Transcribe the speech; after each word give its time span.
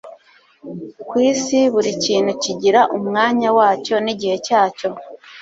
ku 1.07 1.15
isi, 1.31 1.59
buri 1.73 1.91
kintu 2.03 2.31
kigira 2.43 2.81
umwanya 2.97 3.47
wacyo 3.57 3.95
n'igihe 4.03 4.35
cyacyo 4.47 4.89